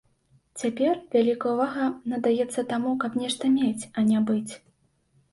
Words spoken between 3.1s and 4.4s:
нешта мець, а не